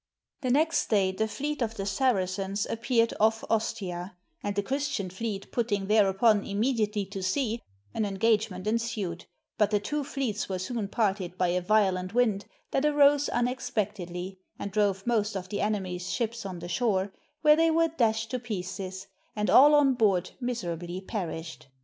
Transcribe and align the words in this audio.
The 0.41 0.49
next 0.49 0.87
day, 0.89 1.11
the 1.11 1.27
fleet 1.27 1.61
of 1.61 1.75
the 1.77 1.85
Saracens 1.85 2.65
appeared 2.65 3.13
off 3.19 3.43
Ostia; 3.51 4.15
and 4.41 4.55
the 4.55 4.63
Christian 4.63 5.11
fleet 5.11 5.51
putting 5.51 5.85
thereupon 5.85 6.43
immediately 6.43 7.05
to 7.05 7.21
sea, 7.21 7.61
an 7.93 8.03
engagement 8.03 8.65
ensued; 8.65 9.25
but 9.59 9.69
the 9.69 9.79
two 9.79 10.03
fleets 10.03 10.49
were 10.49 10.57
soon 10.57 10.87
parted 10.87 11.37
by 11.37 11.49
a 11.49 11.61
violent 11.61 12.15
wind 12.15 12.45
that 12.71 12.83
arose 12.83 13.29
unexpectedly, 13.29 14.39
and 14.57 14.71
drove 14.71 15.05
most 15.05 15.35
of 15.35 15.49
the 15.49 15.61
enemy's 15.61 16.11
ships 16.11 16.47
on 16.47 16.57
the 16.57 16.67
shore, 16.67 17.13
where 17.43 17.55
they 17.55 17.69
were 17.69 17.89
dashed 17.89 18.31
to 18.31 18.39
pieces, 18.39 19.05
and 19.35 19.51
all 19.51 19.75
on 19.75 19.93
board 19.93 20.31
miserably 20.39 20.99
perished. 20.99 21.67